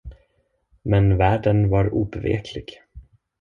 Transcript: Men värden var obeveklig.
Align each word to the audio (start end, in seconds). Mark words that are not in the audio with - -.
Men 0.81 1.17
värden 1.17 1.69
var 1.69 1.93
obeveklig. 1.93 2.65